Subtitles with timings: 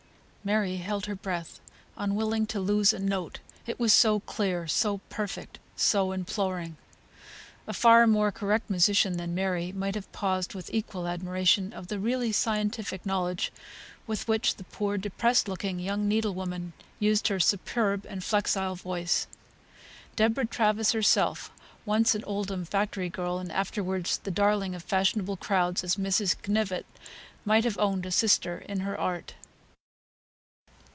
[0.43, 1.59] Mary held her breath,
[1.95, 6.75] unwilling to lose a note, it was so clear, so perfect, so imploring.
[7.67, 11.99] A far more correct musician than Mary might have paused with equal admiration of the
[11.99, 13.53] really scientific knowledge,
[14.07, 19.27] with which the poor depressed looking young needle woman used her superb and flexile voice.
[20.15, 21.51] Deborah Travers herself
[21.85, 26.35] (once an Oldham factory girl, and afterwards the darling of fashionable crowds as Mrs.
[26.41, 26.87] Knyvett)
[27.45, 29.35] might have owned a sister in her art.